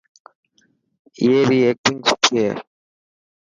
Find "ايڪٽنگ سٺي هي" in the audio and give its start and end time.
1.67-2.53